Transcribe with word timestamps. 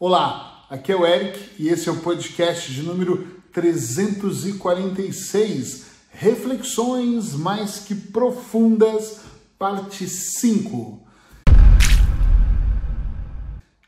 Olá, 0.00 0.64
aqui 0.70 0.92
é 0.92 0.96
o 0.96 1.04
Eric 1.04 1.60
e 1.60 1.70
esse 1.70 1.88
é 1.88 1.92
o 1.92 1.98
podcast 1.98 2.72
de 2.72 2.84
número 2.84 3.26
346, 3.52 5.86
Reflexões 6.12 7.34
Mais 7.34 7.80
Que 7.80 7.96
Profundas, 7.96 9.22
parte 9.58 10.06
5. 10.06 11.02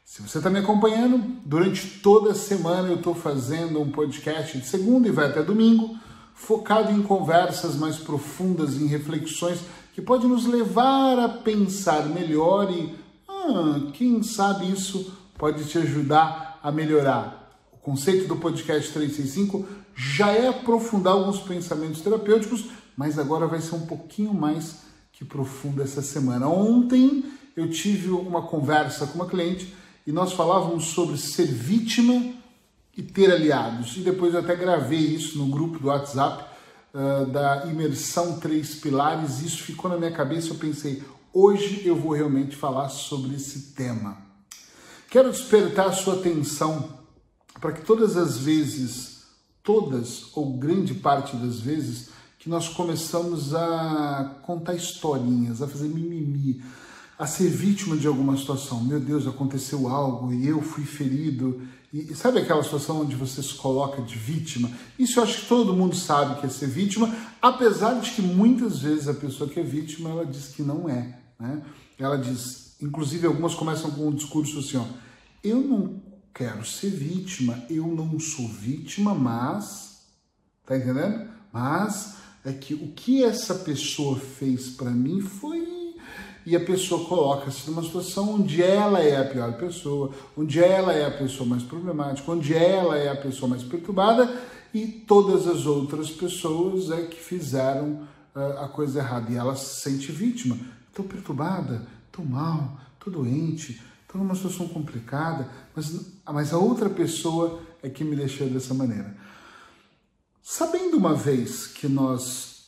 Se 0.04 0.20
você 0.20 0.38
está 0.38 0.50
me 0.50 0.58
acompanhando, 0.58 1.18
durante 1.46 2.00
toda 2.00 2.32
a 2.32 2.34
semana 2.34 2.88
eu 2.88 2.96
estou 2.96 3.14
fazendo 3.14 3.80
um 3.80 3.92
podcast 3.92 4.58
de 4.58 4.66
segunda 4.66 5.06
e 5.06 5.12
vai 5.12 5.28
até 5.28 5.44
domingo, 5.44 5.96
focado 6.34 6.90
em 6.90 7.02
conversas 7.02 7.76
mais 7.76 7.98
profundas, 7.98 8.74
em 8.74 8.88
reflexões 8.88 9.60
que 9.94 10.02
podem 10.02 10.28
nos 10.28 10.44
levar 10.44 11.20
a 11.20 11.28
pensar 11.28 12.06
melhor 12.06 12.68
e, 12.68 12.96
ah, 13.28 13.92
quem 13.92 14.24
sabe 14.24 14.72
isso 14.72 15.19
pode 15.40 15.64
te 15.64 15.78
ajudar 15.78 16.60
a 16.62 16.70
melhorar. 16.70 17.50
O 17.72 17.78
conceito 17.78 18.28
do 18.28 18.36
podcast 18.36 18.92
365 18.92 19.66
já 19.96 20.30
é 20.30 20.48
aprofundar 20.48 21.14
alguns 21.14 21.40
pensamentos 21.40 22.02
terapêuticos, 22.02 22.66
mas 22.94 23.18
agora 23.18 23.46
vai 23.46 23.62
ser 23.62 23.74
um 23.74 23.86
pouquinho 23.86 24.34
mais 24.34 24.82
que 25.10 25.24
profundo 25.24 25.82
essa 25.82 26.02
semana. 26.02 26.46
Ontem 26.46 27.24
eu 27.56 27.70
tive 27.70 28.10
uma 28.10 28.42
conversa 28.42 29.06
com 29.06 29.14
uma 29.14 29.26
cliente 29.26 29.74
e 30.06 30.12
nós 30.12 30.34
falávamos 30.34 30.88
sobre 30.88 31.16
ser 31.16 31.46
vítima 31.46 32.34
e 32.94 33.02
ter 33.02 33.32
aliados. 33.32 33.96
E 33.96 34.00
depois 34.00 34.34
eu 34.34 34.40
até 34.40 34.54
gravei 34.54 34.98
isso 34.98 35.38
no 35.38 35.46
grupo 35.46 35.78
do 35.78 35.88
WhatsApp 35.88 36.44
uh, 36.92 37.24
da 37.30 37.64
imersão 37.64 38.38
Três 38.38 38.74
Pilares. 38.74 39.40
Isso 39.40 39.62
ficou 39.62 39.90
na 39.90 39.96
minha 39.96 40.12
cabeça. 40.12 40.48
Eu 40.48 40.56
pensei, 40.56 41.02
hoje 41.32 41.80
eu 41.86 41.96
vou 41.96 42.12
realmente 42.12 42.54
falar 42.54 42.90
sobre 42.90 43.36
esse 43.36 43.72
tema. 43.72 44.29
Quero 45.10 45.32
despertar 45.32 45.88
a 45.88 45.92
sua 45.92 46.14
atenção 46.14 46.88
para 47.60 47.72
que 47.72 47.84
todas 47.84 48.16
as 48.16 48.38
vezes, 48.38 49.24
todas 49.60 50.28
ou 50.36 50.56
grande 50.56 50.94
parte 50.94 51.34
das 51.34 51.58
vezes, 51.58 52.10
que 52.38 52.48
nós 52.48 52.68
começamos 52.68 53.52
a 53.52 54.36
contar 54.42 54.74
historinhas, 54.74 55.60
a 55.60 55.66
fazer 55.66 55.88
mimimi, 55.88 56.62
a 57.18 57.26
ser 57.26 57.48
vítima 57.48 57.96
de 57.96 58.06
alguma 58.06 58.36
situação. 58.36 58.84
Meu 58.84 59.00
Deus, 59.00 59.26
aconteceu 59.26 59.88
algo 59.88 60.32
e 60.32 60.46
eu 60.46 60.62
fui 60.62 60.84
ferido. 60.84 61.60
E 61.92 62.14
sabe 62.14 62.38
aquela 62.38 62.62
situação 62.62 63.00
onde 63.00 63.16
você 63.16 63.42
se 63.42 63.54
coloca 63.54 64.00
de 64.02 64.14
vítima? 64.14 64.70
Isso 64.96 65.18
eu 65.18 65.24
acho 65.24 65.40
que 65.40 65.48
todo 65.48 65.74
mundo 65.74 65.96
sabe 65.96 66.40
que 66.40 66.46
é 66.46 66.48
ser 66.48 66.68
vítima, 66.68 67.12
apesar 67.42 67.94
de 68.00 68.12
que 68.12 68.22
muitas 68.22 68.78
vezes 68.78 69.08
a 69.08 69.14
pessoa 69.14 69.50
que 69.50 69.58
é 69.58 69.64
vítima 69.64 70.10
ela 70.10 70.24
diz 70.24 70.46
que 70.54 70.62
não 70.62 70.88
é. 70.88 71.18
Né? 71.40 71.62
Ela 71.98 72.16
diz, 72.16 72.70
Inclusive, 72.80 73.26
algumas 73.26 73.54
começam 73.54 73.90
com 73.90 74.08
um 74.08 74.14
discurso 74.14 74.58
assim: 74.58 74.78
ó, 74.78 74.84
eu 75.44 75.60
não 75.60 76.00
quero 76.32 76.64
ser 76.64 76.90
vítima, 76.90 77.62
eu 77.68 77.86
não 77.86 78.18
sou 78.18 78.48
vítima, 78.48 79.14
mas. 79.14 80.00
Tá 80.64 80.76
entendendo? 80.76 81.28
Mas 81.52 82.16
é 82.44 82.52
que 82.52 82.74
o 82.74 82.92
que 82.92 83.22
essa 83.22 83.54
pessoa 83.56 84.16
fez 84.16 84.70
para 84.70 84.90
mim 84.90 85.20
foi. 85.20 85.68
E 86.46 86.56
a 86.56 86.60
pessoa 86.60 87.06
coloca-se 87.06 87.70
numa 87.70 87.82
situação 87.82 88.36
onde 88.36 88.62
ela 88.62 89.00
é 89.00 89.20
a 89.20 89.26
pior 89.26 89.58
pessoa, 89.58 90.10
onde 90.34 90.58
ela 90.58 90.94
é 90.94 91.04
a 91.04 91.10
pessoa 91.10 91.46
mais 91.46 91.62
problemática, 91.62 92.32
onde 92.32 92.54
ela 92.54 92.96
é 92.96 93.10
a 93.10 93.16
pessoa 93.16 93.46
mais 93.46 93.62
perturbada 93.62 94.40
e 94.72 94.86
todas 94.86 95.46
as 95.46 95.66
outras 95.66 96.10
pessoas 96.10 96.90
é 96.90 97.02
que 97.02 97.20
fizeram 97.20 98.08
uh, 98.34 98.58
a 98.64 98.68
coisa 98.68 99.00
errada. 99.00 99.30
E 99.30 99.36
ela 99.36 99.54
se 99.54 99.82
sente 99.82 100.10
vítima. 100.10 100.56
Estou 100.90 101.04
perturbada, 101.04 101.86
estou 102.06 102.24
mal, 102.24 102.78
estou 102.98 103.12
doente, 103.12 103.80
estou 104.02 104.20
numa 104.20 104.34
situação 104.34 104.68
complicada, 104.68 105.48
mas, 105.74 106.06
mas 106.26 106.52
a 106.52 106.58
outra 106.58 106.90
pessoa 106.90 107.62
é 107.82 107.88
que 107.88 108.04
me 108.04 108.16
deixou 108.16 108.48
dessa 108.48 108.74
maneira. 108.74 109.16
Sabendo 110.42 110.96
uma 110.96 111.14
vez 111.14 111.68
que 111.68 111.86
nós, 111.86 112.66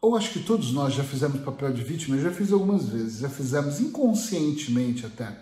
ou 0.00 0.16
acho 0.16 0.32
que 0.32 0.44
todos 0.44 0.72
nós 0.72 0.94
já 0.94 1.02
fizemos 1.02 1.40
papel 1.42 1.72
de 1.72 1.82
vítima, 1.82 2.16
eu 2.16 2.22
já 2.22 2.30
fiz 2.30 2.52
algumas 2.52 2.88
vezes, 2.88 3.18
já 3.18 3.28
fizemos 3.28 3.80
inconscientemente 3.80 5.04
até. 5.04 5.36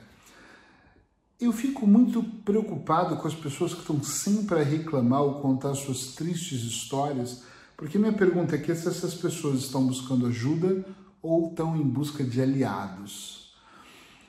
Eu 1.38 1.52
fico 1.52 1.86
muito 1.86 2.22
preocupado 2.22 3.16
com 3.16 3.28
as 3.28 3.34
pessoas 3.34 3.74
que 3.74 3.80
estão 3.80 4.02
sempre 4.02 4.60
a 4.60 4.62
reclamar 4.62 5.22
ou 5.22 5.40
contar 5.40 5.74
suas 5.74 6.14
tristes 6.14 6.62
histórias, 6.62 7.42
porque 7.76 7.98
minha 7.98 8.12
pergunta 8.12 8.54
é 8.54 8.58
que 8.58 8.74
se 8.74 8.88
essas 8.88 9.12
pessoas 9.12 9.60
estão 9.60 9.86
buscando 9.86 10.26
ajuda 10.26 10.84
ou 11.22 11.48
estão 11.48 11.76
em 11.76 11.82
busca 11.82 12.24
de 12.24 12.42
aliados. 12.42 13.52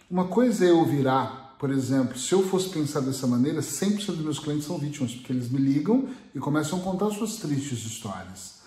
Uma 0.09 0.25
coisa 0.25 0.65
é 0.65 0.69
eu 0.69 0.85
virar, 0.85 1.55
por 1.57 1.71
exemplo, 1.71 2.17
se 2.17 2.33
eu 2.33 2.43
fosse 2.43 2.69
pensar 2.69 2.99
dessa 2.99 3.25
maneira, 3.25 3.61
100% 3.61 4.05
dos 4.07 4.19
meus 4.19 4.39
clientes 4.39 4.67
são 4.67 4.77
vítimas, 4.77 5.13
porque 5.15 5.33
eles 5.33 5.49
me 5.49 5.57
ligam 5.57 6.07
e 6.35 6.39
começam 6.39 6.79
a 6.79 6.81
contar 6.83 7.09
suas 7.09 7.37
tristes 7.37 7.85
histórias. 7.85 8.61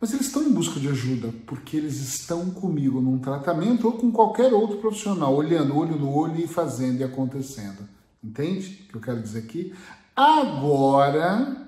Mas 0.00 0.12
eles 0.12 0.26
estão 0.26 0.44
em 0.44 0.52
busca 0.52 0.78
de 0.78 0.88
ajuda, 0.88 1.34
porque 1.46 1.76
eles 1.76 1.96
estão 1.96 2.50
comigo 2.50 3.00
num 3.00 3.18
tratamento 3.18 3.88
ou 3.88 3.94
com 3.94 4.12
qualquer 4.12 4.52
outro 4.52 4.76
profissional, 4.76 5.34
olhando 5.34 5.76
olho 5.76 5.96
no 5.96 6.14
olho 6.14 6.38
e 6.38 6.46
fazendo 6.46 7.00
e 7.00 7.04
acontecendo. 7.04 7.88
Entende 8.22 8.84
o 8.84 8.88
que 8.90 8.94
eu 8.94 9.00
quero 9.00 9.20
dizer 9.20 9.40
aqui? 9.40 9.74
Agora, 10.14 11.66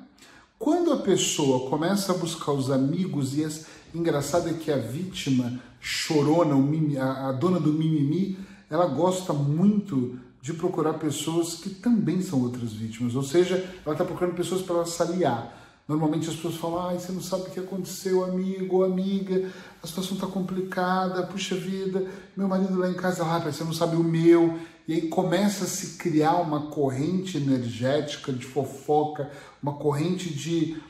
quando 0.59 0.93
a 0.93 0.99
pessoa 0.99 1.69
começa 1.69 2.13
a 2.13 2.17
buscar 2.17 2.53
os 2.53 2.71
amigos 2.71 3.37
e 3.37 3.45
as 3.45 3.67
engraçado 3.95 4.49
é 4.49 4.53
que 4.53 4.71
a 4.71 4.77
vítima 4.77 5.61
chorona, 5.81 6.55
a, 7.03 7.33
dona 7.33 7.59
do 7.59 7.73
mimimi, 7.73 8.39
ela 8.69 8.87
gosta 8.87 9.33
muito 9.33 10.19
de 10.43 10.53
procurar 10.55 10.95
pessoas 10.95 11.55
que 11.55 11.71
também 11.71 12.23
são 12.23 12.41
outras 12.43 12.73
vítimas, 12.73 13.15
ou 13.15 13.23
seja, 13.23 13.57
ela 13.85 13.95
está 13.95 14.05
procurando 14.05 14.35
pessoas 14.35 14.63
para 14.63 14.85
aliar. 15.05 15.57
Normalmente 15.87 16.31
as 16.31 16.37
pessoas 16.37 16.55
falam, 16.55 16.89
ai, 16.89 16.99
você 16.99 17.11
não 17.11 17.21
sabe 17.21 17.43
o 17.43 17.51
que 17.51 17.59
aconteceu, 17.59 18.25
amigo 18.25 18.77
ou 18.77 18.85
amiga, 18.85 19.51
a 19.83 19.87
situação 19.87 20.15
está 20.15 20.27
complicada, 20.27 21.27
puxa 21.27 21.57
vida, 21.57 22.07
meu 22.37 22.47
marido 22.47 22.79
lá 22.79 22.89
em 22.89 22.95
casa, 22.95 23.25
ah, 23.25 23.41
você 23.41 23.65
não 23.65 23.73
sabe 23.73 23.97
o 23.97 24.05
meu. 24.05 24.57
E 24.87 24.95
aí 24.95 25.09
começa 25.09 25.65
a 25.65 25.69
se 25.69 25.99
criar 25.99 26.37
uma 26.37 26.69
corrente 26.69 27.37
energética 27.37 28.33
de 28.33 28.47
fofoca, 28.47 29.31
uma 29.61 29.75
corrente 29.75 30.33
de 30.33 30.81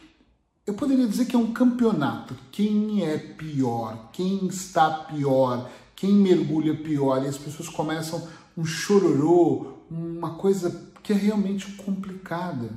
eu 0.67 0.75
poderia 0.75 1.07
dizer 1.07 1.27
que 1.27 1.35
é 1.35 1.39
um 1.39 1.53
campeonato. 1.53 2.37
Quem 2.53 3.05
é 3.05 3.19
pior? 3.19 4.11
Quem 4.13 4.47
está 4.47 4.91
pior? 4.91 5.71
Quem 5.97 6.13
mergulha 6.13 6.77
pior? 6.77 7.23
E 7.25 7.29
as 7.29 7.39
pessoas 7.39 7.69
começam 7.69 8.29
um 8.57 8.65
chororô, 8.65 9.79
uma 9.91 10.35
coisa 10.35 10.91
que 11.03 11.13
é 11.13 11.17
realmente 11.17 11.73
complicada. 11.73 12.71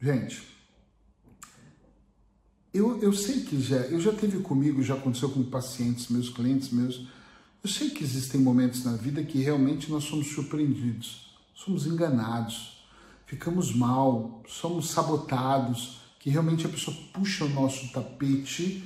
Gente, 0.00 0.42
eu, 2.72 3.00
eu 3.00 3.12
sei 3.12 3.40
que 3.40 3.60
já, 3.60 3.76
eu 3.76 4.00
já 4.00 4.12
teve 4.12 4.38
comigo, 4.40 4.82
já 4.82 4.94
aconteceu 4.94 5.30
com 5.30 5.42
pacientes, 5.42 6.08
meus 6.08 6.28
clientes 6.28 6.70
meus. 6.70 7.06
Eu 7.62 7.68
sei 7.68 7.90
que 7.90 8.04
existem 8.04 8.40
momentos 8.40 8.84
na 8.84 8.92
vida 8.92 9.22
que 9.24 9.42
realmente 9.42 9.90
nós 9.90 10.04
somos 10.04 10.28
surpreendidos, 10.28 11.34
somos 11.54 11.86
enganados, 11.86 12.86
ficamos 13.26 13.74
mal, 13.74 14.42
somos 14.46 14.90
sabotados 14.90 16.07
que 16.18 16.30
realmente 16.30 16.66
a 16.66 16.68
pessoa 16.68 16.96
puxa 17.12 17.44
o 17.44 17.48
nosso 17.48 17.92
tapete 17.92 18.84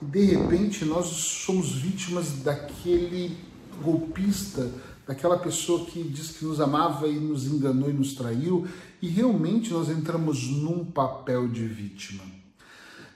e 0.00 0.04
de 0.04 0.24
repente 0.24 0.84
nós 0.84 1.06
somos 1.06 1.72
vítimas 1.72 2.42
daquele 2.42 3.36
golpista, 3.82 4.70
daquela 5.06 5.38
pessoa 5.38 5.86
que 5.86 6.02
diz 6.02 6.32
que 6.32 6.44
nos 6.44 6.60
amava 6.60 7.06
e 7.08 7.18
nos 7.18 7.46
enganou 7.46 7.88
e 7.88 7.92
nos 7.92 8.14
traiu, 8.14 8.66
e 9.00 9.08
realmente 9.08 9.72
nós 9.72 9.88
entramos 9.88 10.48
num 10.48 10.84
papel 10.84 11.48
de 11.48 11.66
vítima. 11.66 12.22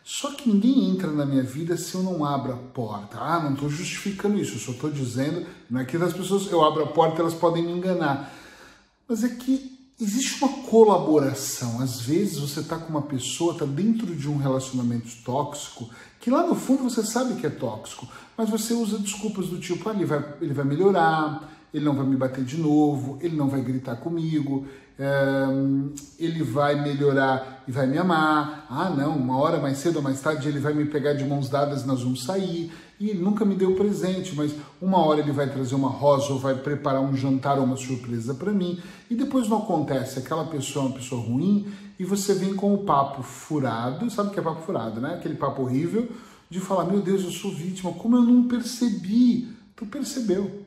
Só 0.04 0.30
que 0.30 0.48
ninguém 0.48 0.88
entra 0.90 1.10
na 1.10 1.26
minha 1.26 1.42
vida 1.42 1.76
se 1.76 1.92
eu 1.96 2.02
não 2.02 2.24
abro 2.24 2.52
a 2.52 2.56
porta. 2.56 3.18
Ah, 3.18 3.42
não 3.42 3.54
estou 3.54 3.68
justificando 3.68 4.38
isso, 4.38 4.54
eu 4.54 4.60
só 4.60 4.70
estou 4.70 4.88
dizendo, 4.88 5.44
não 5.68 5.80
é 5.80 5.84
que 5.84 5.96
as 5.96 6.12
pessoas, 6.12 6.46
eu 6.50 6.64
abro 6.64 6.84
a 6.84 6.86
porta 6.86 7.20
elas 7.20 7.34
podem 7.34 7.64
me 7.64 7.72
enganar. 7.72 8.32
Mas 9.08 9.24
é 9.24 9.28
que 9.28 9.75
existe 10.00 10.42
uma 10.42 10.52
colaboração. 10.64 11.80
Às 11.80 12.00
vezes 12.00 12.38
você 12.38 12.60
está 12.60 12.76
com 12.76 12.90
uma 12.90 13.02
pessoa, 13.02 13.52
está 13.52 13.64
dentro 13.64 14.14
de 14.14 14.28
um 14.28 14.36
relacionamento 14.36 15.08
tóxico, 15.24 15.88
que 16.20 16.30
lá 16.30 16.46
no 16.46 16.54
fundo 16.54 16.84
você 16.84 17.04
sabe 17.04 17.40
que 17.40 17.46
é 17.46 17.50
tóxico, 17.50 18.06
mas 18.36 18.50
você 18.50 18.74
usa 18.74 18.98
desculpas 18.98 19.48
do 19.48 19.58
tipo, 19.58 19.88
ah, 19.88 19.94
ele, 19.94 20.04
vai, 20.04 20.34
ele 20.40 20.52
vai 20.52 20.64
melhorar, 20.64 21.55
ele 21.76 21.84
não 21.84 21.94
vai 21.94 22.06
me 22.06 22.16
bater 22.16 22.42
de 22.42 22.56
novo, 22.56 23.18
ele 23.20 23.36
não 23.36 23.50
vai 23.50 23.60
gritar 23.60 23.96
comigo, 23.96 24.66
é, 24.98 25.44
ele 26.18 26.42
vai 26.42 26.74
melhorar 26.80 27.64
e 27.68 27.70
vai 27.70 27.86
me 27.86 27.98
amar. 27.98 28.66
Ah, 28.70 28.88
não, 28.88 29.14
uma 29.14 29.36
hora 29.36 29.60
mais 29.60 29.76
cedo 29.76 29.96
ou 29.96 30.02
mais 30.02 30.18
tarde 30.22 30.48
ele 30.48 30.58
vai 30.58 30.72
me 30.72 30.86
pegar 30.86 31.12
de 31.12 31.22
mãos 31.22 31.50
dadas, 31.50 31.84
nós 31.84 32.02
vamos 32.02 32.24
sair. 32.24 32.72
E 32.98 33.10
ele 33.10 33.22
nunca 33.22 33.44
me 33.44 33.54
deu 33.54 33.74
presente, 33.74 34.34
mas 34.34 34.54
uma 34.80 34.96
hora 35.04 35.20
ele 35.20 35.32
vai 35.32 35.50
trazer 35.50 35.74
uma 35.74 35.90
rosa 35.90 36.32
ou 36.32 36.38
vai 36.38 36.54
preparar 36.54 37.02
um 37.02 37.14
jantar 37.14 37.58
ou 37.58 37.64
uma 37.64 37.76
surpresa 37.76 38.32
para 38.32 38.52
mim. 38.52 38.80
E 39.10 39.14
depois 39.14 39.46
não 39.46 39.58
acontece, 39.58 40.18
aquela 40.18 40.46
pessoa 40.46 40.86
é 40.86 40.88
uma 40.88 40.96
pessoa 40.96 41.20
ruim 41.20 41.66
e 41.98 42.04
você 42.04 42.32
vem 42.32 42.54
com 42.54 42.72
o 42.72 42.84
papo 42.84 43.22
furado, 43.22 44.10
sabe 44.10 44.30
o 44.30 44.32
que 44.32 44.40
é 44.40 44.42
papo 44.42 44.62
furado, 44.62 44.98
né? 44.98 45.12
Aquele 45.12 45.34
papo 45.34 45.60
horrível 45.60 46.08
de 46.48 46.58
falar: 46.58 46.86
Meu 46.86 47.02
Deus, 47.02 47.22
eu 47.22 47.30
sou 47.30 47.52
vítima, 47.52 47.92
como 47.92 48.16
eu 48.16 48.22
não 48.22 48.48
percebi? 48.48 49.54
Tu 49.76 49.84
percebeu. 49.84 50.65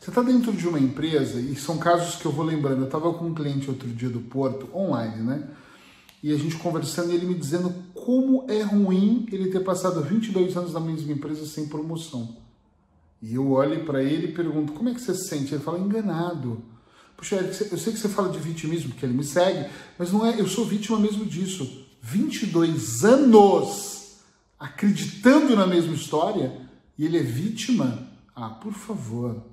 Você 0.00 0.08
está 0.08 0.22
dentro 0.22 0.50
de 0.50 0.66
uma 0.66 0.80
empresa, 0.80 1.38
e 1.38 1.54
são 1.54 1.76
casos 1.76 2.16
que 2.16 2.24
eu 2.24 2.32
vou 2.32 2.42
lembrando. 2.42 2.80
Eu 2.80 2.86
estava 2.86 3.12
com 3.12 3.26
um 3.26 3.34
cliente 3.34 3.68
outro 3.68 3.86
dia 3.86 4.08
do 4.08 4.20
Porto, 4.20 4.66
online, 4.74 5.22
né? 5.22 5.46
E 6.22 6.32
a 6.32 6.38
gente 6.38 6.56
conversando 6.56 7.12
e 7.12 7.14
ele 7.14 7.26
me 7.26 7.34
dizendo 7.34 7.70
como 7.92 8.46
é 8.50 8.62
ruim 8.62 9.26
ele 9.30 9.50
ter 9.50 9.60
passado 9.60 10.02
22 10.02 10.56
anos 10.56 10.72
na 10.72 10.80
mesma 10.80 11.12
empresa 11.12 11.46
sem 11.46 11.68
promoção. 11.68 12.36
E 13.20 13.34
eu 13.34 13.50
olho 13.50 13.84
para 13.84 14.02
ele 14.02 14.28
e 14.28 14.32
pergunto: 14.32 14.72
como 14.72 14.88
é 14.88 14.94
que 14.94 15.02
você 15.02 15.14
se 15.14 15.28
sente? 15.28 15.54
Ele 15.54 15.62
fala: 15.62 15.78
enganado. 15.78 16.62
Puxa, 17.14 17.36
Eric, 17.36 17.70
eu 17.70 17.76
sei 17.76 17.92
que 17.92 17.98
você 17.98 18.08
fala 18.08 18.30
de 18.30 18.38
vitimismo, 18.38 18.90
porque 18.90 19.04
ele 19.04 19.12
me 19.12 19.24
segue, 19.24 19.68
mas 19.98 20.10
não 20.10 20.24
é, 20.24 20.40
eu 20.40 20.48
sou 20.48 20.64
vítima 20.64 20.98
mesmo 20.98 21.26
disso. 21.26 21.86
22 22.00 23.04
anos 23.04 24.16
acreditando 24.58 25.54
na 25.54 25.66
mesma 25.66 25.92
história 25.92 26.58
e 26.96 27.04
ele 27.04 27.18
é 27.18 27.22
vítima? 27.22 28.08
Ah, 28.34 28.48
por 28.48 28.72
favor. 28.72 29.49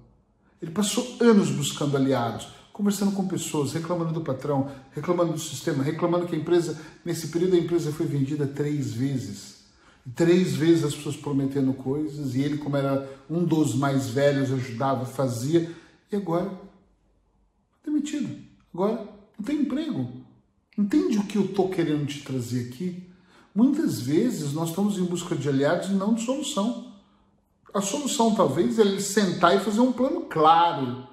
Ele 0.62 0.72
passou 0.72 1.18
anos 1.20 1.50
buscando 1.50 1.96
aliados, 1.96 2.48
conversando 2.74 3.12
com 3.12 3.28
pessoas, 3.28 3.74
reclamando 3.74 4.14
do 4.14 4.22
patrão, 4.22 4.72
reclamando 4.92 5.34
do 5.34 5.40
sistema, 5.40 5.84
reclamando 5.84 6.26
que 6.26 6.36
a 6.36 6.40
empresa, 6.40 6.80
nesse 7.04 7.28
período 7.28 7.56
a 7.56 7.60
empresa 7.60 7.92
foi 7.92 8.06
vendida 8.06 8.46
três 8.48 8.94
vezes. 8.94 9.58
Três 10.16 10.56
vezes 10.56 10.86
as 10.86 10.96
pessoas 10.96 11.18
prometendo 11.18 11.74
coisas 11.74 12.34
e 12.34 12.42
ele, 12.42 12.58
como 12.58 12.78
era 12.78 13.10
um 13.30 13.44
dos 13.44 13.76
mais 13.76 14.10
velhos, 14.10 14.52
ajudava, 14.52 15.06
fazia. 15.06 15.70
E 16.12 16.16
agora 16.16 16.50
demitido. 17.84 18.38
Agora 18.74 19.08
não 19.38 19.46
tem 19.46 19.62
emprego. 19.62 20.08
Entende 20.78 21.18
o 21.18 21.24
que 21.24 21.38
eu 21.38 21.46
estou 21.46 21.70
querendo 21.70 22.06
te 22.06 22.24
trazer 22.24 22.70
aqui? 22.70 23.10
Muitas 23.54 24.00
vezes 24.00 24.54
nós 24.54 24.70
estamos 24.70 25.00
em 25.00 25.06
busca 25.06 25.36
de 25.36 25.50
aliados 25.50 25.90
e 25.90 25.94
não 25.94 26.14
de 26.14 26.24
solução. 26.24 26.87
A 27.78 27.82
solução 27.82 28.34
talvez 28.34 28.80
é 28.80 28.82
ele 28.82 29.00
sentar 29.00 29.56
e 29.56 29.60
fazer 29.60 29.82
um 29.82 29.92
plano 29.92 30.22
claro. 30.22 31.08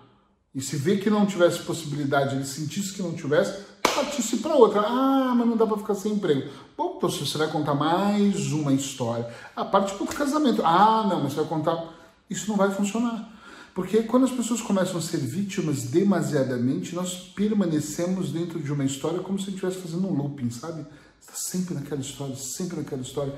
E 0.55 0.62
se 0.62 0.76
vê 0.76 0.96
que 0.96 1.11
não 1.11 1.26
tivesse 1.26 1.58
possibilidade, 1.58 2.37
ele 2.37 2.46
sentisse 2.46 2.94
que 2.94 3.02
não 3.02 3.12
tivesse, 3.12 3.66
partisse 3.82 4.38
para 4.38 4.55
outra. 4.55 4.81
Ah, 4.81 5.34
mas 5.37 5.46
não 5.46 5.58
dá 5.58 5.66
para 5.66 5.76
ficar 5.76 5.94
sem 5.94 6.12
emprego. 6.12 6.50
Bom, 6.75 6.94
então 6.96 7.11
você 7.11 7.37
vai 7.37 7.49
contar 7.49 7.75
mais 7.75 8.50
uma 8.50 8.72
história. 8.72 9.28
A 9.55 9.62
parte 9.62 9.93
para 9.93 10.05
o 10.05 10.06
casamento. 10.06 10.62
Ah, 10.64 11.06
não, 11.06 11.22
mas 11.22 11.34
você 11.34 11.40
vai 11.40 11.49
contar. 11.50 11.84
Isso 12.31 12.49
não 12.49 12.56
vai 12.56 12.70
funcionar. 12.70 13.31
Porque 13.75 14.02
quando 14.05 14.25
as 14.25 14.32
pessoas 14.32 14.62
começam 14.62 14.96
a 14.96 15.02
ser 15.02 15.19
vítimas 15.19 15.82
demasiadamente, 15.82 16.94
nós 16.94 17.14
permanecemos 17.37 18.31
dentro 18.31 18.58
de 18.58 18.72
uma 18.72 18.87
história 18.87 19.20
como 19.20 19.38
se 19.38 19.50
estivesse 19.50 19.76
fazendo 19.76 20.08
um 20.08 20.14
looping, 20.14 20.49
sabe? 20.50 20.87
Está 21.20 21.34
sempre 21.34 21.75
naquela 21.75 22.00
história, 22.00 22.34
sempre 22.37 22.78
naquela 22.78 23.02
história. 23.02 23.34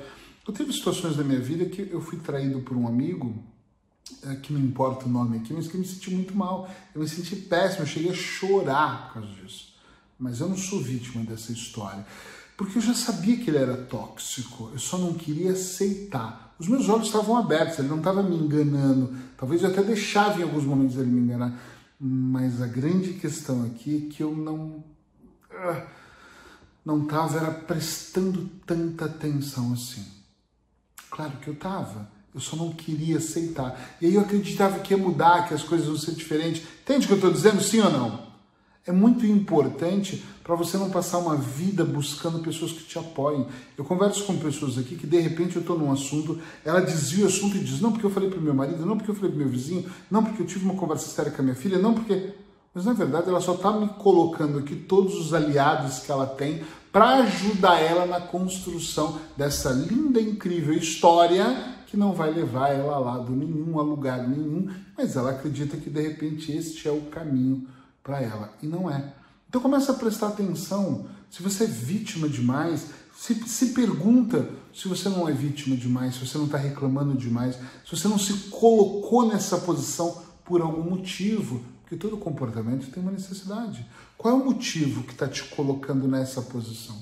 Eu 0.47 0.55
teve 0.55 0.73
situações 0.73 1.17
da 1.17 1.25
minha 1.25 1.41
vida 1.41 1.67
que 1.67 1.89
eu 1.91 2.01
fui 2.01 2.19
traído 2.19 2.61
por 2.61 2.77
um 2.77 2.87
amigo, 2.87 3.43
é, 4.23 4.37
que 4.37 4.53
não 4.53 4.61
importa 4.61 5.07
o 5.07 5.09
nome 5.09 5.39
aqui, 5.39 5.53
mas 5.53 5.67
que 5.67 5.75
eu 5.75 5.81
me 5.81 5.87
senti 5.87 6.11
muito 6.11 6.37
mal. 6.37 6.71
Eu 6.95 7.01
me 7.01 7.09
senti 7.09 7.35
péssimo, 7.37 7.83
eu 7.83 7.87
cheguei 7.87 8.11
a 8.11 8.15
chorar 8.15 9.09
por 9.09 9.15
causa 9.15 9.29
disso. 9.35 9.75
Mas 10.19 10.41
eu 10.41 10.49
não 10.49 10.57
sou 10.57 10.81
vítima 10.81 11.25
dessa 11.25 11.53
história. 11.53 12.07
Porque 12.57 12.79
eu 12.79 12.83
já 12.83 12.95
sabia 12.95 13.37
que 13.37 13.51
ele 13.51 13.59
era 13.59 13.77
tóxico, 13.77 14.71
eu 14.73 14.79
só 14.79 14.97
não 14.97 15.15
queria 15.15 15.53
aceitar 15.53 16.47
os 16.59 16.69
meus 16.69 16.89
olhos 16.89 17.07
estavam 17.07 17.37
abertos, 17.37 17.79
ele 17.79 17.89
não 17.89 17.99
estava 17.99 18.23
me 18.23 18.35
enganando. 18.35 19.15
Talvez 19.37 19.63
eu 19.63 19.71
até 19.71 19.83
deixava 19.83 20.41
em 20.41 20.43
alguns 20.43 20.65
momentos 20.65 20.97
ele 20.97 21.11
me 21.11 21.21
enganar. 21.21 21.59
Mas 22.01 22.63
a 22.63 22.67
grande 22.67 23.15
questão 23.15 23.65
aqui 23.67 24.07
é 24.07 24.15
que 24.15 24.23
eu 24.23 24.35
não. 24.35 24.83
Ah, 25.51 25.87
não 26.85 27.03
estava 27.03 27.51
prestando 27.51 28.49
tanta 28.65 29.05
atenção 29.07 29.73
assim. 29.73 30.05
Claro 31.11 31.33
que 31.41 31.49
eu 31.49 31.55
estava. 31.55 32.09
Eu 32.35 32.41
só 32.41 32.55
não 32.55 32.71
queria 32.71 33.17
aceitar. 33.17 33.97
E 34.01 34.07
aí 34.07 34.15
eu 34.15 34.21
acreditava 34.21 34.79
que 34.81 34.93
ia 34.93 34.99
mudar, 34.99 35.49
que 35.49 35.55
as 35.55 35.63
coisas 35.63 35.87
iam 35.87 35.97
ser 35.97 36.13
diferentes. 36.13 36.63
Entende 36.83 37.05
o 37.05 37.09
que 37.09 37.13
eu 37.15 37.17
estou 37.17 37.33
dizendo? 37.33 37.63
Sim 37.63 37.81
ou 37.81 37.91
não? 37.91 38.27
É 38.87 38.93
muito 38.93 39.27
importante 39.27 40.23
para 40.45 40.55
você 40.55 40.77
não 40.77 40.91
passar 40.91 41.19
uma 41.19 41.35
vida 41.35 41.85
buscando 41.85 42.39
pessoas 42.39 42.71
que 42.71 42.85
te 42.85 42.97
apoiem. 42.99 43.47
Eu 43.77 43.85
converso 43.85 44.23
com 44.25 44.37
pessoas 44.37 44.79
aqui 44.79 44.95
que 44.95 45.07
de 45.07 45.19
repente 45.19 45.57
eu 45.57 45.61
estou 45.61 45.77
num 45.77 45.91
assunto, 45.91 46.39
ela 46.65 46.81
desvia 46.81 47.25
o 47.25 47.29
assunto 47.29 47.57
e 47.57 47.61
diz: 47.65 47.81
não 47.81 47.91
porque 47.91 48.07
eu 48.07 48.11
falei 48.11 48.31
para 48.31 48.39
o 48.39 48.43
meu 48.43 48.55
marido, 48.55 48.87
não 48.87 48.97
porque 48.97 49.11
eu 49.11 49.15
falei 49.17 49.31
para 49.31 49.37
o 49.39 49.41
meu 49.41 49.49
vizinho, 49.49 49.91
não 50.09 50.23
porque 50.23 50.41
eu 50.41 50.47
tive 50.47 50.65
uma 50.67 50.75
conversa 50.75 51.09
séria 51.09 51.33
com 51.33 51.43
a 51.43 51.45
minha 51.45 51.57
filha, 51.57 51.79
não 51.79 51.95
porque. 51.95 52.35
Mas 52.73 52.85
na 52.85 52.93
verdade 52.93 53.29
ela 53.29 53.41
só 53.41 53.55
está 53.55 53.73
me 53.73 53.89
colocando 53.89 54.59
aqui 54.59 54.77
todos 54.77 55.15
os 55.15 55.35
aliados 55.35 56.01
que 56.01 56.13
ela 56.13 56.27
tem 56.27 56.63
para 56.97 57.17
ajudar 57.17 57.79
ela 57.79 58.07
na 58.07 58.23
construção 58.23 59.21
dessa 59.37 59.71
linda, 59.71 60.19
incrível 60.19 60.73
história 60.73 61.75
que 61.87 61.95
não 61.95 62.15
vai 62.15 62.33
levar 62.33 62.71
ela 62.71 62.95
a 62.95 62.99
lado 62.99 63.37
nenhum, 63.37 63.79
a 63.79 63.83
lugar 63.83 64.27
nenhum, 64.27 64.71
mas 64.97 65.15
ela 65.15 65.33
acredita 65.33 65.77
que 65.77 65.91
de 65.91 66.01
repente 66.01 66.51
este 66.53 66.89
é 66.89 66.91
o 66.91 67.03
caminho 67.03 67.69
para 68.03 68.23
ela. 68.23 68.55
E 68.63 68.67
não 68.67 68.91
é. 68.91 69.13
Então 69.47 69.61
começa 69.61 69.93
a 69.93 69.95
prestar 69.95 70.29
atenção. 70.29 71.05
Se 71.29 71.43
você 71.43 71.65
é 71.65 71.67
vítima 71.67 72.31
demais, 72.31 72.87
se, 73.15 73.35
se 73.47 73.75
pergunta 73.75 74.49
se 74.75 74.89
você 74.89 75.11
não 75.11 75.29
é 75.29 75.33
vítima 75.33 75.77
demais, 75.77 76.15
se 76.15 76.27
você 76.27 76.39
não 76.39 76.47
está 76.47 76.57
reclamando 76.57 77.15
demais, 77.15 77.57
se 77.85 77.95
você 77.95 78.09
não 78.09 78.19
se 78.19 78.33
colocou 78.49 79.29
nessa 79.29 79.59
posição 79.59 80.23
por 80.47 80.63
algum 80.63 80.89
motivo. 80.89 81.63
Porque 81.87 81.95
todo 81.95 82.17
comportamento 82.17 82.91
tem 82.91 83.01
uma 83.01 83.13
necessidade. 83.13 83.87
Qual 84.19 84.35
é 84.35 84.37
o 84.37 84.45
motivo 84.45 85.05
que 85.05 85.13
está 85.13 85.29
te 85.29 85.45
colocando 85.45 86.09
nessa 86.09 86.43
posição? 86.43 87.01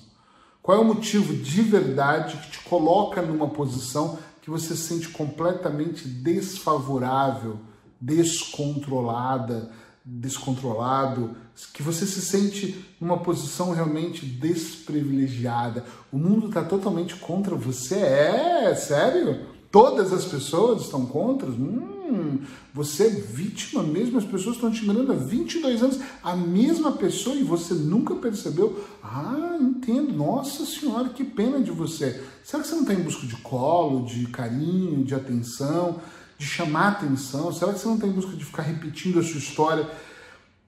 Qual 0.61 0.77
é 0.77 0.81
o 0.81 0.85
motivo 0.85 1.35
de 1.35 1.63
verdade 1.63 2.37
que 2.37 2.51
te 2.51 2.61
coloca 2.61 3.23
numa 3.23 3.49
posição 3.49 4.19
que 4.43 4.51
você 4.51 4.77
se 4.77 4.83
sente 4.83 5.09
completamente 5.09 6.07
desfavorável, 6.07 7.61
descontrolada, 7.99 9.71
descontrolado, 10.05 11.35
que 11.73 11.83
você 11.83 12.05
se 12.05 12.21
sente 12.21 12.85
numa 13.01 13.17
posição 13.17 13.73
realmente 13.73 14.27
desprivilegiada. 14.27 15.83
O 16.13 16.19
mundo 16.19 16.49
está 16.49 16.63
totalmente 16.63 17.17
contra 17.17 17.55
você. 17.55 17.97
É, 17.97 18.75
sério? 18.75 19.54
Todas 19.75 20.13
as 20.13 20.25
pessoas 20.25 20.83
estão 20.83 21.05
contra? 21.05 21.49
Hum, 21.51 22.39
você 22.73 23.09
é 23.09 23.11
vítima 23.11 23.83
mesmo, 23.83 24.19
as 24.19 24.25
pessoas 24.25 24.55
estão 24.55 24.71
te 24.71 24.85
enganando 24.85 25.11
há 25.11 25.17
22 25.17 25.83
anos. 25.83 25.99
A 26.23 26.37
mesma 26.37 26.93
pessoa 26.93 27.35
e 27.35 27.43
você 27.43 27.75
nunca 27.75 28.15
percebeu. 28.15 28.85
Ah, 29.03 29.59
entendo. 29.61 30.13
Nossa 30.13 30.65
Senhora, 30.65 31.09
que 31.09 31.25
pena 31.25 31.59
de 31.59 31.73
você. 31.73 32.23
Será 32.45 32.63
que 32.63 32.69
você 32.69 32.75
não 32.77 32.83
está 32.83 32.95
em 32.95 33.03
busca 33.03 33.27
de 33.27 33.37
colo, 33.39 34.07
de 34.07 34.29
carinho, 34.29 35.03
de 35.03 35.13
atenção? 35.13 36.01
de 36.39 36.47
chamar 36.47 36.89
atenção? 36.89 37.53
Será 37.53 37.73
que 37.73 37.81
você 37.81 37.87
não 37.87 37.95
está 37.97 38.07
em 38.07 38.13
busca 38.13 38.37
de 38.37 38.45
ficar 38.45 38.63
repetindo 38.63 39.19
a 39.19 39.23
sua 39.23 39.39
história? 39.39 39.91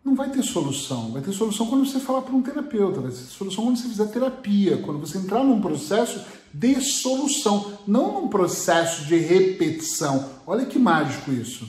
Não 0.05 0.14
vai 0.14 0.31
ter 0.31 0.43
solução. 0.43 1.12
Vai 1.12 1.23
ter 1.23 1.32
solução 1.32 1.67
quando 1.67 1.87
você 1.87 2.00
falar 2.00 2.23
para 2.23 2.35
um 2.35 2.43
terapeuta, 2.43 3.00
vai 3.00 3.11
ter 3.11 3.16
solução 3.16 3.64
quando 3.64 3.76
você 3.76 3.88
fizer 3.88 4.07
terapia, 4.07 4.78
quando 4.78 4.99
você 4.99 5.19
entrar 5.19 5.45
num 5.45 5.61
processo 5.61 6.25
de 6.53 6.81
solução, 6.81 7.79
não 7.87 8.21
num 8.21 8.29
processo 8.29 9.05
de 9.05 9.17
repetição. 9.17 10.31
Olha 10.47 10.65
que 10.65 10.79
mágico 10.79 11.33
isso. 11.33 11.69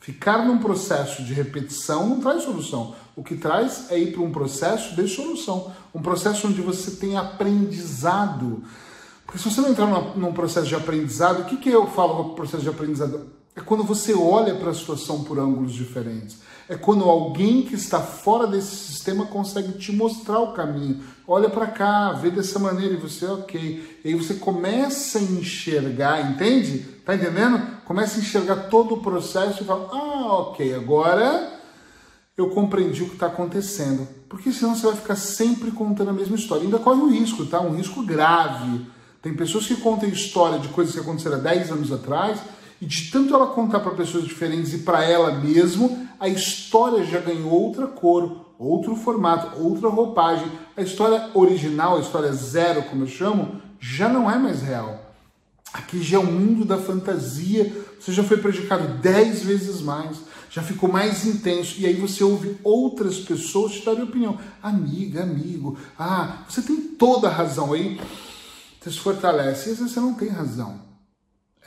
Ficar 0.00 0.46
num 0.46 0.58
processo 0.58 1.22
de 1.22 1.34
repetição 1.34 2.08
não 2.08 2.20
traz 2.20 2.42
solução. 2.42 2.94
O 3.14 3.22
que 3.22 3.36
traz 3.36 3.90
é 3.90 3.98
ir 3.98 4.12
para 4.12 4.22
um 4.22 4.30
processo 4.30 4.94
de 4.94 5.08
solução, 5.08 5.72
um 5.94 6.00
processo 6.00 6.46
onde 6.46 6.60
você 6.60 6.92
tem 6.92 7.16
aprendizado. 7.16 8.62
Porque 9.26 9.38
se 9.38 9.50
você 9.50 9.60
não 9.60 9.70
entrar 9.70 9.86
num 10.16 10.32
processo 10.32 10.66
de 10.66 10.74
aprendizado, 10.74 11.40
o 11.40 11.44
que, 11.44 11.56
que 11.56 11.68
eu 11.68 11.86
falo 11.88 12.22
no 12.22 12.34
processo 12.34 12.62
de 12.62 12.68
aprendizado? 12.68 13.28
É 13.54 13.60
quando 13.60 13.82
você 13.84 14.14
olha 14.14 14.54
para 14.54 14.70
a 14.70 14.74
situação 14.74 15.24
por 15.24 15.38
ângulos 15.38 15.74
diferentes. 15.74 16.38
É 16.68 16.76
quando 16.76 17.04
alguém 17.04 17.62
que 17.62 17.74
está 17.74 18.00
fora 18.00 18.46
desse 18.46 18.76
sistema 18.76 19.26
consegue 19.26 19.72
te 19.78 19.90
mostrar 19.90 20.38
o 20.40 20.52
caminho. 20.52 21.02
Olha 21.26 21.48
para 21.48 21.66
cá, 21.66 22.12
vê 22.12 22.30
dessa 22.30 22.58
maneira 22.58 22.94
e 22.94 22.98
você, 22.98 23.24
ok. 23.26 24.00
E 24.04 24.08
aí 24.08 24.14
você 24.14 24.34
começa 24.34 25.18
a 25.18 25.22
enxergar, 25.22 26.30
entende? 26.30 26.80
Tá 27.04 27.14
entendendo? 27.14 27.80
Começa 27.84 28.18
a 28.18 28.20
enxergar 28.20 28.68
todo 28.68 28.96
o 28.96 29.00
processo 29.00 29.62
e 29.62 29.66
fala: 29.66 29.88
ah, 29.92 30.32
ok, 30.40 30.74
agora 30.74 31.54
eu 32.36 32.50
compreendi 32.50 33.02
o 33.02 33.08
que 33.08 33.14
está 33.14 33.26
acontecendo. 33.26 34.06
Porque 34.28 34.52
senão 34.52 34.76
você 34.76 34.86
vai 34.86 34.96
ficar 34.96 35.16
sempre 35.16 35.70
contando 35.70 36.10
a 36.10 36.12
mesma 36.12 36.36
história. 36.36 36.64
Ainda 36.64 36.78
corre 36.78 37.00
um 37.00 37.10
risco, 37.10 37.46
tá? 37.46 37.60
Um 37.60 37.74
risco 37.74 38.04
grave 38.04 38.86
tem 39.22 39.34
pessoas 39.34 39.66
que 39.66 39.76
contam 39.76 40.08
história 40.08 40.58
de 40.58 40.68
coisas 40.68 40.94
que 40.94 41.00
aconteceram 41.00 41.36
há 41.36 41.40
10 41.40 41.72
anos 41.72 41.92
atrás 41.92 42.40
e 42.80 42.86
de 42.86 43.10
tanto 43.10 43.34
ela 43.34 43.48
contar 43.48 43.80
para 43.80 43.94
pessoas 43.94 44.24
diferentes 44.24 44.72
e 44.72 44.78
para 44.78 45.04
ela 45.04 45.32
mesmo, 45.32 46.08
a 46.18 46.28
história 46.28 47.04
já 47.04 47.20
ganhou 47.20 47.50
outra 47.50 47.86
cor, 47.86 48.54
outro 48.58 48.94
formato, 48.96 49.60
outra 49.60 49.88
roupagem. 49.88 50.50
A 50.76 50.82
história 50.82 51.30
original, 51.34 51.96
a 51.96 52.00
história 52.00 52.32
zero, 52.32 52.82
como 52.84 53.02
eu 53.02 53.08
chamo, 53.08 53.60
já 53.80 54.08
não 54.08 54.30
é 54.30 54.38
mais 54.38 54.62
real. 54.62 55.14
Aqui 55.72 56.02
já 56.02 56.16
é 56.16 56.20
o 56.20 56.26
mundo 56.26 56.64
da 56.64 56.78
fantasia, 56.78 57.70
você 58.00 58.12
já 58.12 58.24
foi 58.24 58.38
prejudicado 58.38 59.00
10 59.00 59.42
vezes 59.42 59.82
mais, 59.82 60.16
já 60.50 60.62
ficou 60.62 60.90
mais 60.90 61.26
intenso, 61.26 61.74
e 61.78 61.86
aí 61.86 61.94
você 61.94 62.24
ouve 62.24 62.56
outras 62.64 63.18
pessoas 63.18 63.72
te 63.72 63.84
darem 63.84 64.02
opinião. 64.02 64.38
Amiga, 64.62 65.22
amigo, 65.22 65.76
ah, 65.98 66.38
você 66.48 66.62
tem 66.62 66.76
toda 66.76 67.28
a 67.28 67.32
razão 67.32 67.74
aí 67.74 68.00
você 68.88 68.90
se 68.90 68.98
fortalece. 68.98 69.68
E 69.68 69.72
às 69.72 69.78
vezes 69.78 69.92
você 69.92 70.00
não 70.00 70.14
tem 70.14 70.28
razão. 70.28 70.80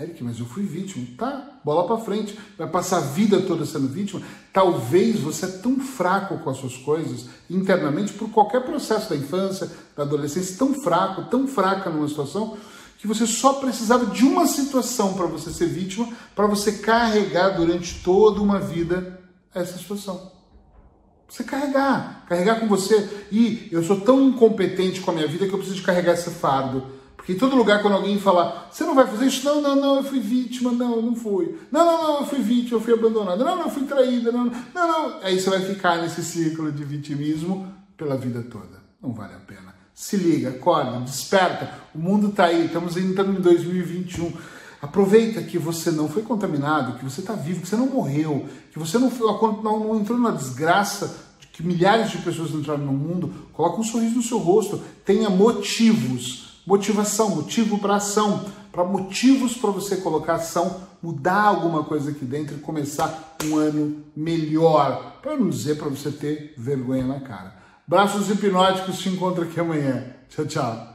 Eric, 0.01 0.23
mas 0.23 0.39
eu 0.39 0.45
fui 0.45 0.63
vítima. 0.63 1.05
Tá, 1.17 1.59
bola 1.63 1.85
para 1.85 2.03
frente. 2.03 2.37
Vai 2.57 2.67
passar 2.67 2.97
a 2.97 3.01
vida 3.01 3.41
toda 3.41 3.65
sendo 3.65 3.87
vítima. 3.87 4.21
Talvez 4.51 5.19
você 5.19 5.45
é 5.45 5.49
tão 5.49 5.79
fraco 5.79 6.39
com 6.39 6.49
as 6.49 6.57
suas 6.57 6.77
coisas 6.77 7.27
internamente 7.49 8.13
por 8.13 8.29
qualquer 8.29 8.63
processo 8.63 9.09
da 9.09 9.15
infância, 9.15 9.69
da 9.95 10.03
adolescência, 10.03 10.57
tão 10.57 10.73
fraco, 10.81 11.25
tão 11.25 11.47
fraca 11.47 11.89
numa 11.89 12.07
situação 12.07 12.57
que 12.97 13.07
você 13.07 13.25
só 13.25 13.53
precisava 13.53 14.05
de 14.05 14.23
uma 14.23 14.45
situação 14.45 15.15
para 15.15 15.25
você 15.25 15.49
ser 15.49 15.65
vítima, 15.65 16.07
para 16.35 16.45
você 16.45 16.73
carregar 16.73 17.49
durante 17.49 18.03
toda 18.03 18.39
uma 18.39 18.59
vida 18.59 19.19
essa 19.55 19.75
situação. 19.77 20.31
Você 21.27 21.43
carregar, 21.43 22.25
carregar 22.27 22.59
com 22.59 22.67
você. 22.67 23.25
E 23.31 23.69
eu 23.71 23.81
sou 23.83 24.01
tão 24.01 24.21
incompetente 24.21 25.01
com 25.01 25.11
a 25.11 25.13
minha 25.13 25.27
vida 25.27 25.47
que 25.47 25.53
eu 25.53 25.57
preciso 25.57 25.79
de 25.79 25.85
carregar 25.85 26.13
esse 26.13 26.29
fardo. 26.29 27.00
Porque 27.21 27.33
em 27.33 27.37
todo 27.37 27.55
lugar, 27.55 27.83
quando 27.83 27.93
alguém 27.93 28.19
fala, 28.19 28.67
você 28.71 28.83
não 28.83 28.95
vai 28.95 29.05
fazer 29.05 29.27
isso? 29.27 29.45
Não, 29.45 29.61
não, 29.61 29.75
não, 29.75 29.95
eu 29.97 30.03
fui 30.03 30.19
vítima. 30.19 30.71
Não, 30.71 30.95
eu 30.95 31.01
não 31.03 31.15
fui. 31.15 31.55
Não, 31.71 31.85
não, 31.85 32.01
não, 32.01 32.19
eu 32.21 32.25
fui 32.25 32.39
vítima, 32.39 32.77
eu 32.77 32.81
fui 32.81 32.93
abandonada. 32.95 33.45
Não, 33.45 33.57
não, 33.57 33.65
eu 33.65 33.69
fui 33.69 33.83
traída. 33.83 34.31
Não, 34.31 34.45
não, 34.45 34.87
não. 34.87 35.19
Aí 35.21 35.39
você 35.39 35.47
vai 35.47 35.59
ficar 35.59 36.01
nesse 36.01 36.23
ciclo 36.23 36.71
de 36.71 36.83
vitimismo 36.83 37.71
pela 37.95 38.17
vida 38.17 38.41
toda. 38.49 38.81
Não 38.99 39.13
vale 39.13 39.35
a 39.35 39.39
pena. 39.39 39.75
Se 39.93 40.17
liga, 40.17 40.49
acorda, 40.49 40.99
desperta. 41.01 41.71
O 41.93 41.99
mundo 41.99 42.29
está 42.29 42.45
aí, 42.45 42.65
estamos 42.65 42.97
entrando 42.97 43.37
em 43.37 43.41
2021. 43.41 44.33
Aproveita 44.81 45.43
que 45.43 45.59
você 45.59 45.91
não 45.91 46.09
foi 46.09 46.23
contaminado, 46.23 46.97
que 46.97 47.05
você 47.05 47.21
está 47.21 47.33
vivo, 47.33 47.61
que 47.61 47.67
você 47.67 47.75
não 47.75 47.85
morreu, 47.85 48.47
que 48.71 48.79
você 48.79 48.97
não, 48.97 49.11
não, 49.11 49.79
não 49.79 49.95
entrou 49.95 50.17
na 50.17 50.31
desgraça 50.31 51.29
que 51.51 51.61
milhares 51.61 52.09
de 52.09 52.17
pessoas 52.19 52.51
entraram 52.51 52.83
no 52.83 52.93
mundo. 52.93 53.31
Coloca 53.53 53.79
um 53.79 53.83
sorriso 53.83 54.15
no 54.15 54.23
seu 54.23 54.39
rosto. 54.39 54.81
Tenha 55.05 55.29
motivos, 55.29 56.50
motivação, 56.65 57.35
motivo 57.35 57.79
para 57.79 57.95
ação, 57.95 58.45
para 58.71 58.83
motivos 58.83 59.55
para 59.55 59.71
você 59.71 59.97
colocar 59.97 60.35
ação, 60.35 60.81
mudar 61.01 61.43
alguma 61.43 61.83
coisa 61.83 62.11
aqui 62.11 62.23
dentro 62.23 62.55
e 62.55 62.59
começar 62.59 63.35
um 63.43 63.57
ano 63.57 64.03
melhor. 64.15 65.19
Para 65.21 65.37
não 65.37 65.49
dizer 65.49 65.77
para 65.77 65.89
você 65.89 66.11
ter 66.11 66.53
vergonha 66.57 67.05
na 67.05 67.19
cara. 67.19 67.55
Braços 67.87 68.29
hipnóticos, 68.29 68.99
te 68.99 69.09
encontro 69.09 69.43
aqui 69.43 69.59
amanhã. 69.59 70.15
Tchau, 70.29 70.45
tchau. 70.45 70.90